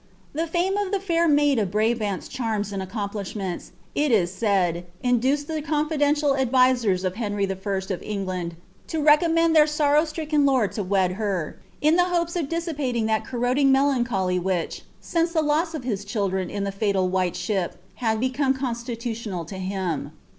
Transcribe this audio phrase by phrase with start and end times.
[0.33, 3.69] The lame of the fair maid of Brabanl's charms and accoraplisluneais.
[3.93, 8.53] It is said, induced the conlidenlial adviserB of Henry L of EngUnd
[8.95, 13.71] la reeommend iheir sorrow stricken lord lo wed her, in hopes of ditsipadag that corroding
[13.71, 18.55] melancholy which, since [he loss of his children in tlw fatal while ship, had become
[18.55, 20.13] constitutional to him.